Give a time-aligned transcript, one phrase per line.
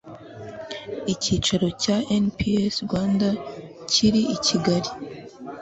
[1.13, 3.27] Ikicaro cya NPC Rwanda
[3.91, 4.89] kiri i Kigali